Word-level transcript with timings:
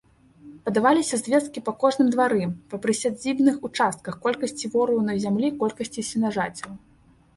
Падаваліся 0.67 1.15
звесткі 1.21 1.59
па 1.67 1.73
кожным 1.83 2.07
двары, 2.15 2.47
па 2.73 2.81
прысядзібных 2.85 3.55
участках, 3.71 4.13
колькасці 4.27 4.73
ворыўнай 4.77 5.17
зямлі, 5.27 5.47
колькасці 5.61 6.01
сенажацяў. 6.13 6.71